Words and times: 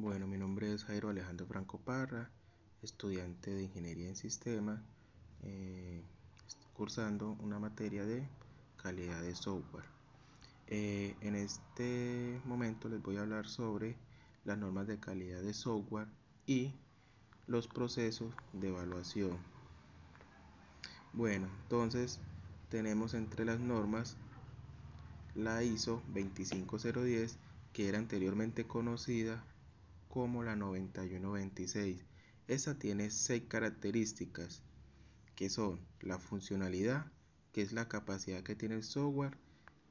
Bueno, 0.00 0.28
mi 0.28 0.38
nombre 0.38 0.72
es 0.72 0.84
Jairo 0.84 1.08
Alejandro 1.08 1.44
Franco 1.44 1.80
Parra, 1.80 2.30
estudiante 2.82 3.50
de 3.50 3.64
Ingeniería 3.64 4.06
en 4.06 4.14
Sistemas, 4.14 4.80
eh, 5.42 6.04
cursando 6.72 7.32
una 7.40 7.58
materia 7.58 8.06
de 8.06 8.22
calidad 8.80 9.20
de 9.22 9.34
software. 9.34 9.86
Eh, 10.68 11.16
en 11.20 11.34
este 11.34 12.40
momento 12.44 12.88
les 12.88 13.02
voy 13.02 13.16
a 13.16 13.22
hablar 13.22 13.48
sobre 13.48 13.96
las 14.44 14.56
normas 14.56 14.86
de 14.86 15.00
calidad 15.00 15.42
de 15.42 15.52
software 15.52 16.06
y 16.46 16.72
los 17.48 17.66
procesos 17.66 18.32
de 18.52 18.68
evaluación. 18.68 19.36
Bueno, 21.12 21.48
entonces 21.62 22.20
tenemos 22.68 23.14
entre 23.14 23.44
las 23.44 23.58
normas 23.58 24.16
la 25.34 25.64
ISO 25.64 26.00
25010 26.14 27.36
que 27.72 27.88
era 27.88 27.98
anteriormente 27.98 28.64
conocida 28.64 29.42
como 30.08 30.42
la 30.42 30.56
9126. 30.56 32.04
Esta 32.46 32.78
tiene 32.78 33.10
seis 33.10 33.44
características 33.48 34.62
que 35.36 35.50
son 35.50 35.80
la 36.00 36.18
funcionalidad, 36.18 37.12
que 37.52 37.62
es 37.62 37.72
la 37.72 37.88
capacidad 37.88 38.42
que 38.42 38.56
tiene 38.56 38.74
el 38.74 38.82
software 38.82 39.38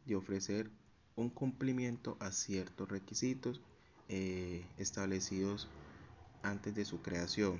de 0.05 0.15
ofrecer 0.15 0.71
un 1.15 1.29
cumplimiento 1.29 2.17
a 2.19 2.31
ciertos 2.31 2.89
requisitos 2.89 3.61
eh, 4.09 4.65
establecidos 4.77 5.67
antes 6.43 6.75
de 6.75 6.85
su 6.85 7.01
creación. 7.01 7.59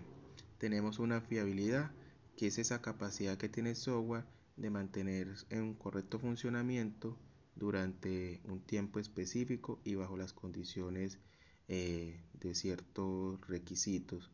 Tenemos 0.57 0.99
una 0.99 1.21
fiabilidad, 1.21 1.91
que 2.35 2.47
es 2.47 2.57
esa 2.57 2.81
capacidad 2.81 3.37
que 3.37 3.49
tiene 3.49 3.71
el 3.71 3.75
software 3.75 4.25
de 4.55 4.69
mantener 4.69 5.33
en 5.49 5.61
un 5.63 5.73
correcto 5.75 6.19
funcionamiento 6.19 7.17
durante 7.55 8.41
un 8.45 8.61
tiempo 8.61 8.99
específico 8.99 9.79
y 9.83 9.95
bajo 9.95 10.17
las 10.17 10.33
condiciones 10.33 11.19
eh, 11.67 12.19
de 12.39 12.55
ciertos 12.55 13.39
requisitos. 13.47 14.31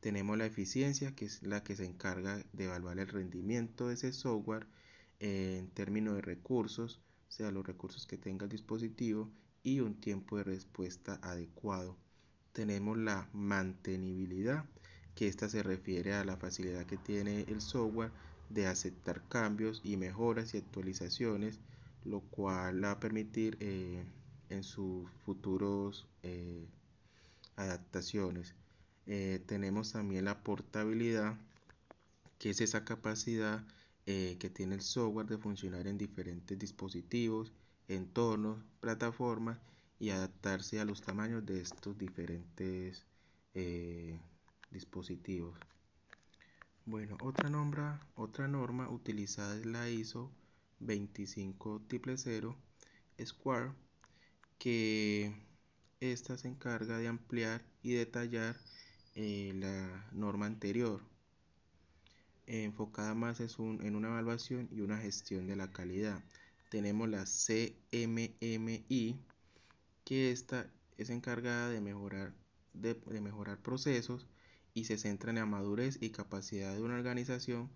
Tenemos 0.00 0.36
la 0.36 0.46
eficiencia, 0.46 1.14
que 1.14 1.24
es 1.24 1.42
la 1.42 1.62
que 1.64 1.76
se 1.76 1.86
encarga 1.86 2.44
de 2.52 2.64
evaluar 2.64 2.98
el 2.98 3.08
rendimiento 3.08 3.88
de 3.88 3.94
ese 3.94 4.12
software 4.12 4.66
en 5.18 5.68
términos 5.70 6.16
de 6.16 6.20
recursos, 6.20 7.00
o 7.28 7.32
sea, 7.32 7.50
los 7.50 7.66
recursos 7.66 8.06
que 8.06 8.18
tenga 8.18 8.44
el 8.44 8.50
dispositivo 8.50 9.30
y 9.62 9.80
un 9.80 9.94
tiempo 9.94 10.36
de 10.36 10.44
respuesta 10.44 11.18
adecuado. 11.22 11.96
Tenemos 12.52 12.98
la 12.98 13.28
mantenibilidad, 13.32 14.64
que 15.14 15.26
esta 15.26 15.48
se 15.48 15.62
refiere 15.62 16.12
a 16.14 16.24
la 16.24 16.36
facilidad 16.36 16.86
que 16.86 16.98
tiene 16.98 17.42
el 17.48 17.60
software 17.60 18.10
de 18.50 18.66
aceptar 18.66 19.26
cambios 19.28 19.80
y 19.84 19.96
mejoras 19.96 20.54
y 20.54 20.58
actualizaciones, 20.58 21.60
lo 22.04 22.20
cual 22.20 22.84
va 22.84 22.92
a 22.92 23.00
permitir 23.00 23.56
eh, 23.60 24.04
en 24.50 24.62
sus 24.62 25.10
futuros 25.24 26.06
eh, 26.22 26.53
adaptaciones. 27.56 28.54
Eh, 29.06 29.42
tenemos 29.46 29.92
también 29.92 30.24
la 30.24 30.42
portabilidad, 30.42 31.36
que 32.38 32.50
es 32.50 32.60
esa 32.60 32.84
capacidad 32.84 33.64
que 34.06 34.50
tiene 34.52 34.74
el 34.74 34.82
software 34.82 35.26
de 35.26 35.38
funcionar 35.38 35.86
en 35.86 35.96
diferentes 35.96 36.58
dispositivos, 36.58 37.54
entornos, 37.88 38.62
plataformas 38.80 39.58
y 39.98 40.10
adaptarse 40.10 40.78
a 40.78 40.84
los 40.84 41.00
tamaños 41.00 41.46
de 41.46 41.62
estos 41.62 41.96
diferentes 41.96 43.06
dispositivos. 44.70 45.58
Bueno, 46.84 47.16
otra, 47.22 47.48
norma, 47.48 48.06
otra 48.14 48.46
norma 48.46 48.90
utilizada 48.90 49.56
es 49.56 49.64
la 49.64 49.88
ISO 49.88 50.30
25000 50.80 52.54
Square, 53.24 53.72
que 54.58 55.34
esta 56.12 56.36
se 56.36 56.48
encarga 56.48 56.98
de 56.98 57.08
ampliar 57.08 57.62
y 57.82 57.92
detallar 57.92 58.56
eh, 59.14 59.52
la 59.54 60.08
norma 60.12 60.46
anterior, 60.46 61.00
enfocada 62.46 63.14
más 63.14 63.40
en 63.40 63.94
una 63.94 64.08
evaluación 64.08 64.68
y 64.72 64.80
una 64.80 64.98
gestión 64.98 65.46
de 65.46 65.56
la 65.56 65.72
calidad. 65.72 66.22
Tenemos 66.68 67.08
la 67.08 67.24
CMMI, 67.24 69.20
que 70.04 70.30
esta 70.32 70.70
es 70.98 71.10
encargada 71.10 71.70
de 71.70 71.80
mejorar, 71.80 72.34
procesos 73.62 74.26
y 74.74 74.84
se 74.84 74.98
centra 74.98 75.30
en 75.30 75.36
la 75.36 75.46
madurez 75.46 75.98
y 76.00 76.10
capacidad 76.10 76.74
de 76.74 76.82
una 76.82 76.94
organización 76.94 77.70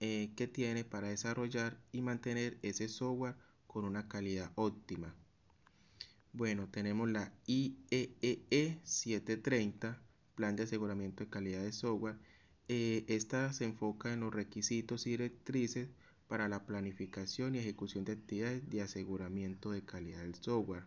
eh, 0.00 0.32
que 0.36 0.46
tiene 0.46 0.84
para 0.84 1.08
desarrollar 1.08 1.80
y 1.92 2.02
mantener 2.02 2.58
ese 2.62 2.88
software 2.88 3.36
con 3.66 3.84
una 3.84 4.08
calidad 4.08 4.52
óptima. 4.56 5.14
Bueno, 6.34 6.66
tenemos 6.66 7.10
la 7.10 7.30
IEEE 7.46 8.80
730, 8.84 9.88
e 9.90 10.34
Plan 10.34 10.56
de 10.56 10.62
Aseguramiento 10.62 11.24
de 11.24 11.30
Calidad 11.30 11.62
de 11.62 11.72
Software. 11.72 12.16
Eh, 12.68 13.04
esta 13.08 13.52
se 13.52 13.66
enfoca 13.66 14.14
en 14.14 14.20
los 14.20 14.32
requisitos 14.32 15.06
y 15.06 15.10
directrices 15.10 15.90
para 16.28 16.48
la 16.48 16.64
planificación 16.64 17.54
y 17.54 17.58
ejecución 17.58 18.06
de 18.06 18.12
actividades 18.12 18.70
de 18.70 18.80
aseguramiento 18.80 19.72
de 19.72 19.84
calidad 19.84 20.22
del 20.22 20.34
software. 20.34 20.84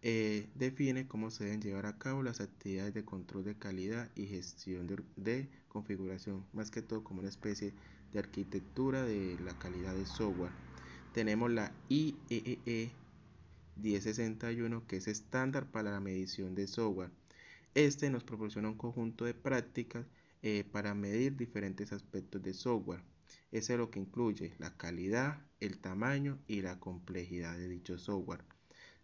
Eh, 0.00 0.48
define 0.54 1.06
cómo 1.06 1.30
se 1.30 1.44
deben 1.44 1.60
llevar 1.60 1.84
a 1.84 1.98
cabo 1.98 2.22
las 2.22 2.40
actividades 2.40 2.94
de 2.94 3.04
control 3.04 3.44
de 3.44 3.58
calidad 3.58 4.10
y 4.16 4.28
gestión 4.28 4.86
de, 5.16 5.48
configuración, 5.68 6.46
más 6.54 6.70
que 6.70 6.80
todo 6.80 7.04
como 7.04 7.20
una 7.20 7.28
especie 7.28 7.74
de 8.14 8.18
arquitectura 8.18 9.02
de 9.02 9.36
la 9.44 9.58
calidad 9.58 9.94
del 9.94 10.06
software. 10.06 10.52
Tenemos 11.12 11.50
la 11.50 11.70
IEEE 11.90 12.92
1061 13.78 14.86
que 14.86 14.96
es 14.96 15.08
estándar 15.08 15.70
para 15.70 15.90
la 15.90 16.00
medición 16.00 16.54
de 16.54 16.66
software. 16.66 17.10
Este 17.74 18.10
nos 18.10 18.24
proporciona 18.24 18.68
un 18.68 18.78
conjunto 18.78 19.24
de 19.24 19.34
prácticas 19.34 20.06
eh, 20.42 20.64
para 20.70 20.94
medir 20.94 21.36
diferentes 21.36 21.92
aspectos 21.92 22.42
de 22.42 22.54
software. 22.54 23.02
Ese 23.52 23.74
es 23.74 23.78
lo 23.78 23.90
que 23.90 24.00
incluye 24.00 24.54
la 24.58 24.76
calidad, 24.76 25.42
el 25.60 25.78
tamaño 25.78 26.38
y 26.46 26.62
la 26.62 26.78
complejidad 26.78 27.56
de 27.56 27.68
dicho 27.68 27.98
software 27.98 28.44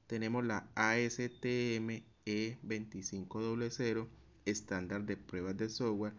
tenemos 0.07 0.45
la 0.45 0.69
ASTM 0.75 2.03
E2500 2.27 4.07
estándar 4.45 5.05
de 5.05 5.17
pruebas 5.17 5.57
de 5.57 5.69
software. 5.69 6.13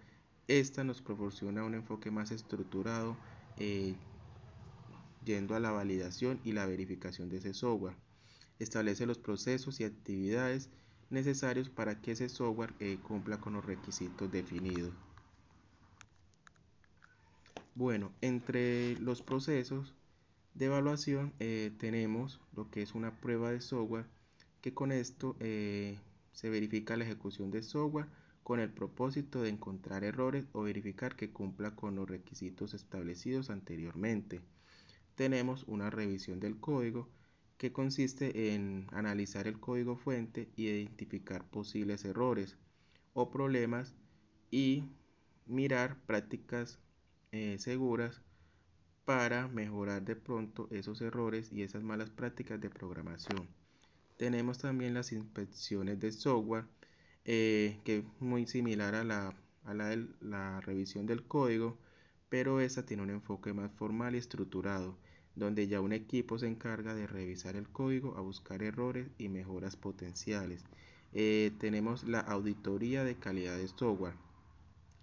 Esta 0.47 0.83
nos 0.83 1.01
proporciona 1.01 1.63
un 1.63 1.75
enfoque 1.75 2.11
más 2.11 2.31
estructurado 2.31 3.17
eh, 3.57 3.95
yendo 5.23 5.55
a 5.55 5.59
la 5.59 5.71
validación 5.71 6.39
y 6.43 6.53
la 6.53 6.65
verificación 6.65 7.29
de 7.29 7.37
ese 7.37 7.53
software. 7.53 8.04
Establece 8.59 9.05
los 9.05 9.17
procesos 9.17 9.79
y 9.79 9.83
actividades 9.83 10.69
necesarios 11.09 11.69
para 11.69 12.01
que 12.01 12.11
ese 12.11 12.29
software 12.29 12.73
eh, 12.79 12.97
cumpla 13.01 13.39
con 13.39 13.53
los 13.53 13.65
requisitos 13.65 14.31
definidos. 14.31 14.93
Bueno, 17.75 18.11
entre 18.21 18.97
los 18.99 19.21
procesos 19.21 19.93
de 20.53 20.65
evaluación 20.65 21.33
eh, 21.39 21.73
tenemos 21.77 22.39
lo 22.55 22.71
que 22.71 22.81
es 22.81 22.95
una 22.95 23.19
prueba 23.19 23.51
de 23.51 23.59
software 23.59 24.05
que 24.61 24.73
con 24.73 24.91
esto 24.93 25.35
eh, 25.41 25.99
se 26.31 26.49
verifica 26.49 26.95
la 26.95 27.03
ejecución 27.03 27.51
de 27.51 27.61
software 27.61 28.07
con 28.43 28.59
el 28.59 28.69
propósito 28.71 29.41
de 29.41 29.49
encontrar 29.49 30.03
errores 30.03 30.47
o 30.53 30.61
verificar 30.61 31.15
que 31.15 31.31
cumpla 31.31 31.75
con 31.75 31.95
los 31.95 32.09
requisitos 32.09 32.73
establecidos 32.73 33.49
anteriormente. 33.49 34.39
Tenemos 35.15 35.63
una 35.67 35.89
revisión 35.89 36.39
del 36.39 36.59
código 36.59 37.09
que 37.57 37.71
consiste 37.73 38.53
en 38.55 38.87
analizar 38.91 39.47
el 39.47 39.59
código 39.59 39.97
fuente 39.97 40.49
y 40.55 40.67
identificar 40.67 41.45
posibles 41.49 42.05
errores 42.05 42.57
o 43.13 43.31
problemas 43.31 43.95
y 44.51 44.85
mirar 45.45 45.97
prácticas 46.05 46.79
eh, 47.31 47.57
seguras 47.59 48.21
para 49.05 49.47
mejorar 49.47 50.03
de 50.03 50.15
pronto 50.15 50.67
esos 50.71 51.01
errores 51.01 51.51
y 51.51 51.63
esas 51.63 51.83
malas 51.83 52.09
prácticas 52.09 52.59
de 52.61 52.69
programación. 52.69 53.47
Tenemos 54.17 54.59
también 54.59 54.93
las 54.93 55.11
inspecciones 55.13 55.99
de 55.99 56.11
software, 56.11 56.65
eh, 57.25 57.79
que 57.85 57.99
es 57.99 58.05
muy 58.19 58.47
similar 58.47 58.95
a, 58.95 59.03
la, 59.03 59.35
a 59.63 59.73
la, 59.73 59.97
la 60.21 60.61
revisión 60.61 61.05
del 61.05 61.25
código, 61.27 61.77
pero 62.29 62.61
esa 62.61 62.85
tiene 62.85 63.03
un 63.03 63.09
enfoque 63.11 63.53
más 63.53 63.71
formal 63.73 64.15
y 64.15 64.19
estructurado, 64.19 64.97
donde 65.35 65.67
ya 65.67 65.81
un 65.81 65.93
equipo 65.93 66.39
se 66.39 66.47
encarga 66.47 66.95
de 66.95 67.07
revisar 67.07 67.55
el 67.55 67.67
código, 67.67 68.15
a 68.17 68.21
buscar 68.21 68.63
errores 68.63 69.07
y 69.17 69.29
mejoras 69.29 69.75
potenciales. 69.75 70.63
Eh, 71.13 71.51
tenemos 71.59 72.03
la 72.03 72.19
auditoría 72.19 73.03
de 73.03 73.15
calidad 73.15 73.57
de 73.57 73.67
software. 73.67 74.15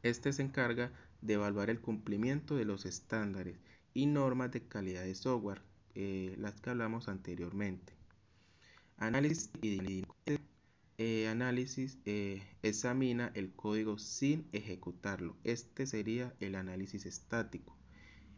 Este 0.02 0.32
se 0.32 0.43
encarga 0.43 0.90
de 1.20 1.34
evaluar 1.34 1.70
el 1.70 1.81
cumplimiento 1.81 2.56
de 2.56 2.64
los 2.64 2.87
estándares 2.87 3.56
y 3.94 4.06
normas 4.06 4.50
de 4.50 4.62
calidad 4.62 5.05
de 5.05 5.14
software, 5.14 5.62
eh, 5.94 6.35
las 6.38 6.61
que 6.61 6.70
hablamos 6.70 7.08
anteriormente. 7.08 7.93
Análisis 8.96 9.50
y 9.61 10.05
eh, 10.99 11.28
análisis 11.28 11.99
examina 12.62 13.32
el 13.35 13.52
código 13.52 13.99
sin 13.99 14.46
ejecutarlo. 14.52 15.37
Este 15.44 15.87
sería 15.87 16.32
el 16.40 16.55
análisis 16.55 17.06
estático. 17.06 17.76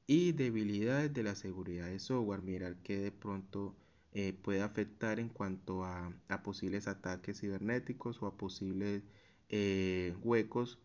y 0.06 0.32
debilidades 0.32 1.12
de 1.14 1.22
la 1.22 1.34
seguridad 1.34 1.86
de 1.86 1.98
software. 1.98 2.42
Mirar 2.42 2.76
que 2.82 2.98
de 2.98 3.12
pronto 3.12 3.74
eh, 4.12 4.32
puede 4.32 4.62
afectar 4.62 5.18
en 5.18 5.28
cuanto 5.28 5.84
a, 5.84 6.12
posibles 6.44 6.88
ataques 6.88 7.40
cibernéticos 7.40 8.22
o 8.22 8.26
a 8.26 8.36
posibles 8.36 9.02
eh, 9.48 10.14
huecos 10.22 10.78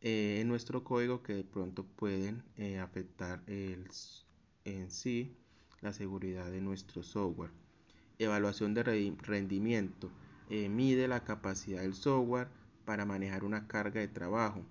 eh, 0.00 0.40
en 0.40 0.48
nuestro 0.48 0.84
código 0.84 1.22
que 1.22 1.34
de 1.34 1.44
pronto 1.44 1.84
pueden 1.84 2.42
afectar 2.82 3.42
el, 3.46 3.88
en 4.64 4.90
sí 4.90 5.36
la 5.80 5.92
seguridad 5.92 6.50
de 6.50 6.60
nuestro 6.60 7.02
software. 7.02 7.50
Evaluación 8.18 8.74
de 8.74 8.82
rendimiento. 8.82 10.10
mide 10.50 11.08
la 11.08 11.24
capacidad 11.24 11.82
del 11.82 11.94
software 11.94 12.48
para 12.84 13.04
manejar 13.04 13.44
una 13.44 13.66
carga 13.68 14.00
de 14.00 14.08
trabajo. 14.08 14.62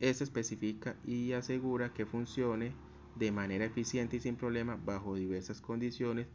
Esto 0.00 0.24
especifica 0.24 0.96
y 1.04 1.32
asegura 1.32 1.92
que 1.92 2.06
funcione 2.06 2.72
de 3.14 3.32
manera 3.32 3.64
eficiente 3.64 4.16
y 4.16 4.20
sin 4.20 4.36
problema 4.36 4.76
bajo 4.76 5.14
diversas 5.14 5.60
condiciones 5.60 6.28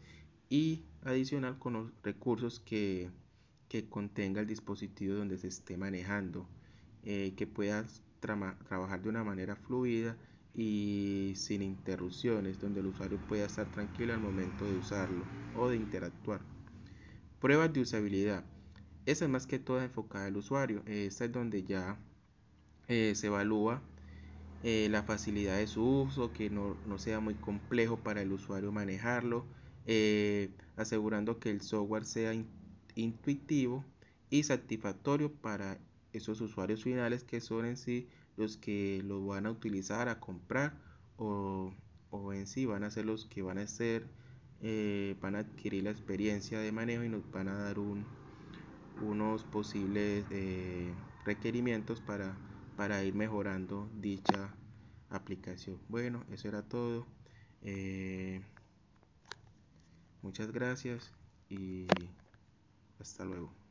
y 0.50 0.84
adicional 1.04 1.58
con 1.60 1.74
los 1.74 1.92
recursos 2.04 2.60
que, 2.60 3.12
contenga 3.90 4.42
el 4.42 4.48
dispositivo 4.48 5.16
donde 5.16 5.38
se 5.38 5.48
esté 5.48 5.78
manejando, 5.78 6.48
eh, 7.04 7.34
que 7.36 7.46
puedas 7.48 8.02
trabajar 8.20 9.02
de 9.02 9.10
una 9.10 9.24
manera 9.24 9.56
fluida 9.56 10.18
y 10.56 11.34
sin 11.36 11.62
interrupciones, 11.62 12.60
donde 12.60 12.80
el 12.80 12.88
usuario 12.88 13.20
pueda 13.28 13.46
estar 13.46 13.70
tranquilo 13.72 14.14
al 14.14 14.20
momento 14.20 14.66
de 14.66 14.78
usarlo 14.78 15.24
o 15.56 15.70
de 15.70 15.76
interactuar. 15.76 16.42
Pruebas 17.40 17.72
de 17.74 17.82
usabilidad. 17.82 18.44
Esa 19.06 19.26
es 19.26 19.32
más 19.32 19.46
que 19.46 19.60
todo 19.60 19.82
enfocada 19.82 20.26
al 20.26 20.38
usuario. 20.38 20.82
Esta 20.88 21.26
es 21.26 21.32
donde 21.32 21.64
ya 21.64 22.00
eh, 22.88 23.14
se 23.16 23.28
evalúa 23.28 23.82
eh, 24.70 24.90
la 24.90 25.02
facilidad 25.02 25.56
de 25.56 25.66
su 25.66 26.02
uso, 26.02 26.34
que 26.34 26.50
no, 26.50 26.76
no, 26.86 26.98
sea 26.98 27.22
muy 27.22 27.36
complejo 27.36 28.04
para 28.04 28.22
el 28.22 28.34
usuario 28.34 28.74
manejarlo, 28.74 29.46
eh, 29.86 30.50
asegurando 30.76 31.40
que 31.40 31.52
el 31.52 31.62
software 31.62 32.04
sea 32.04 32.34
intuitivo 32.94 33.86
y 34.30 34.44
satisfactorio 34.44 35.32
para 35.32 35.80
esos 36.12 36.42
usuarios 36.42 36.84
finales 36.84 37.24
que 37.24 37.40
son 37.40 37.66
en 37.66 37.78
sí 37.78 38.10
los 38.36 38.58
que 38.58 39.02
lo 39.06 39.26
van 39.26 39.46
a 39.46 39.52
utilizar 39.52 40.10
a 40.10 40.20
comprar 40.20 40.78
o, 41.16 41.72
en 42.34 42.46
sí 42.46 42.66
van 42.66 42.84
a 42.84 42.92
ser 42.92 43.06
los 43.06 43.24
que 43.24 43.42
van 43.42 43.60
a 43.60 43.68
ser 43.68 44.06
eh, 44.60 45.16
van 45.22 45.36
a 45.36 45.40
adquirir 45.40 45.86
la 45.86 45.92
experiencia 45.92 46.60
de 46.60 46.74
manejo 46.74 47.06
y 47.06 47.10
nos 47.10 47.32
van 47.32 47.48
a 47.48 47.56
dar 47.56 47.80
un, 47.80 48.04
unos 49.02 49.46
posibles 49.46 50.26
requerimientos 51.24 52.02
para, 52.02 52.38
para 52.78 53.04
ir 53.04 53.16
mejorando 53.16 53.92
dicha 53.94 54.58
aplicación 55.10 55.84
bueno 55.90 56.26
eso 56.30 56.48
era 56.50 56.70
todo 56.70 57.08
Muchas 60.22 60.52
gracias 60.52 61.16
y 61.50 62.10
hasta 63.00 63.26
luego. 63.26 63.67